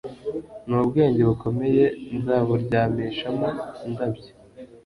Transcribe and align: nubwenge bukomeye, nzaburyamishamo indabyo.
nubwenge 0.67 1.21
bukomeye, 1.29 1.83
nzaburyamishamo 2.17 3.47
indabyo. 3.85 4.31